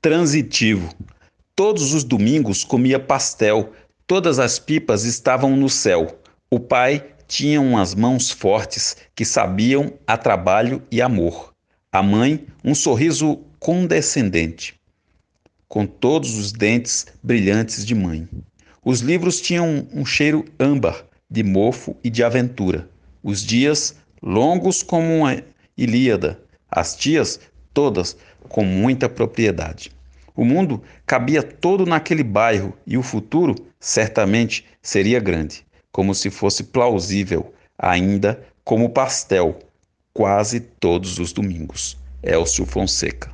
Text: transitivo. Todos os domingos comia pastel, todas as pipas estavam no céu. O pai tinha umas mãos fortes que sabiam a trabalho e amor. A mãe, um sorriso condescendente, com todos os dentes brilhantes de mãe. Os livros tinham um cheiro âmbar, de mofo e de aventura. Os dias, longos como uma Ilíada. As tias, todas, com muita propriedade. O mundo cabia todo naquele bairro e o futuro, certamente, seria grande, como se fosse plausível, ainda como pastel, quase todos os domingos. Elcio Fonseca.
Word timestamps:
transitivo. 0.00 0.88
Todos 1.54 1.92
os 1.92 2.04
domingos 2.04 2.64
comia 2.64 2.98
pastel, 2.98 3.72
todas 4.06 4.38
as 4.38 4.58
pipas 4.58 5.04
estavam 5.04 5.56
no 5.56 5.68
céu. 5.68 6.18
O 6.50 6.58
pai 6.58 7.04
tinha 7.28 7.60
umas 7.60 7.94
mãos 7.94 8.30
fortes 8.30 8.96
que 9.14 9.24
sabiam 9.24 9.92
a 10.06 10.16
trabalho 10.16 10.82
e 10.90 11.02
amor. 11.02 11.54
A 11.92 12.02
mãe, 12.02 12.46
um 12.64 12.74
sorriso 12.74 13.36
condescendente, 13.58 14.74
com 15.68 15.86
todos 15.86 16.36
os 16.36 16.50
dentes 16.50 17.06
brilhantes 17.22 17.84
de 17.84 17.94
mãe. 17.94 18.28
Os 18.82 19.00
livros 19.00 19.40
tinham 19.40 19.86
um 19.92 20.06
cheiro 20.06 20.44
âmbar, 20.58 21.04
de 21.30 21.42
mofo 21.42 21.94
e 22.02 22.08
de 22.08 22.24
aventura. 22.24 22.88
Os 23.22 23.44
dias, 23.44 23.94
longos 24.22 24.82
como 24.82 25.18
uma 25.18 25.42
Ilíada. 25.76 26.40
As 26.70 26.94
tias, 26.94 27.40
todas, 27.72 28.16
com 28.48 28.64
muita 28.64 29.08
propriedade. 29.08 29.92
O 30.34 30.44
mundo 30.44 30.82
cabia 31.06 31.42
todo 31.42 31.84
naquele 31.84 32.22
bairro 32.22 32.72
e 32.86 32.96
o 32.96 33.02
futuro, 33.02 33.54
certamente, 33.78 34.64
seria 34.80 35.20
grande, 35.20 35.64
como 35.92 36.14
se 36.14 36.30
fosse 36.30 36.64
plausível, 36.64 37.52
ainda 37.78 38.42
como 38.64 38.90
pastel, 38.90 39.58
quase 40.12 40.60
todos 40.60 41.18
os 41.18 41.32
domingos. 41.32 41.98
Elcio 42.22 42.66
Fonseca. 42.66 43.30